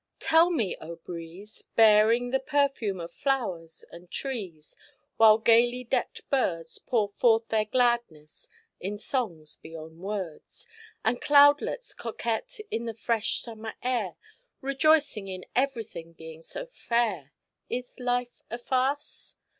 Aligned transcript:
Tell 0.17 0.49
me, 0.49 0.75
O 0.81 0.95
breeze, 0.95 1.61
Bearing 1.75 2.31
the 2.31 2.39
perfume 2.39 2.99
of 2.99 3.11
flowers 3.11 3.85
and 3.91 4.09
trees, 4.09 4.75
While 5.17 5.37
gaily 5.37 5.83
decked 5.83 6.27
birds 6.31 6.79
Pour 6.79 7.07
forth 7.07 7.49
their 7.49 7.65
gladness 7.65 8.49
in 8.79 8.97
songs 8.97 9.57
beyond 9.57 9.99
words, 9.99 10.65
And 11.05 11.21
cloudlets 11.21 11.93
coquette 11.93 12.57
in 12.71 12.85
the 12.85 12.95
fresh 12.95 13.41
summer 13.41 13.75
air 13.83 14.15
Rejoicing 14.59 15.27
in 15.27 15.45
everything 15.55 16.13
being 16.13 16.41
so 16.41 16.65
fair 16.65 17.31
Is 17.69 17.99
life 17.99 18.41
a 18.49 18.57
farce? 18.57 19.35